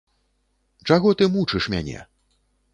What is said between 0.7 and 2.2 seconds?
Чаго ты мучыш мяне?